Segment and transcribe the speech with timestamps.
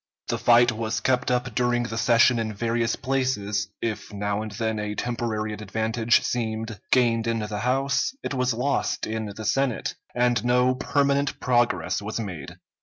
[0.29, 4.79] The fight was kept up during the session in various places; if now and then
[4.79, 10.43] a temporary advantage seemed gained in the House, it was lost in the Senate, and
[10.43, 12.55] no permanent progress was made.